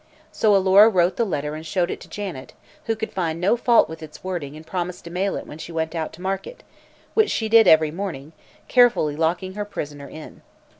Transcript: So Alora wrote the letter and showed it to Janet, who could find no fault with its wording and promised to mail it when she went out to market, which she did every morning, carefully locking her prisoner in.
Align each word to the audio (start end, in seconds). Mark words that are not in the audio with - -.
So 0.31 0.55
Alora 0.55 0.89
wrote 0.89 1.15
the 1.17 1.25
letter 1.25 1.53
and 1.53 1.63
showed 1.63 1.91
it 1.91 1.99
to 2.01 2.09
Janet, 2.09 2.53
who 2.85 2.95
could 2.95 3.11
find 3.13 3.39
no 3.39 3.55
fault 3.55 3.87
with 3.87 4.01
its 4.01 4.23
wording 4.23 4.55
and 4.57 4.65
promised 4.65 5.03
to 5.03 5.11
mail 5.11 5.35
it 5.35 5.45
when 5.45 5.59
she 5.59 5.71
went 5.71 5.93
out 5.93 6.11
to 6.13 6.23
market, 6.23 6.63
which 7.13 7.29
she 7.29 7.47
did 7.47 7.67
every 7.67 7.91
morning, 7.91 8.33
carefully 8.67 9.15
locking 9.15 9.53
her 9.53 9.63
prisoner 9.63 10.09
in. 10.09 10.41